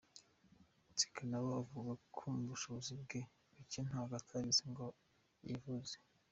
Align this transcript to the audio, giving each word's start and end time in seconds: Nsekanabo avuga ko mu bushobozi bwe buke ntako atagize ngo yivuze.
Nsekanabo 0.91 1.47
avuga 1.61 1.91
ko 2.15 2.21
mu 2.35 2.43
bushobozi 2.51 2.91
bwe 3.01 3.19
buke 3.53 3.79
ntako 3.87 4.13
atagize 4.21 4.63
ngo 4.71 4.85
yivuze. 5.45 5.95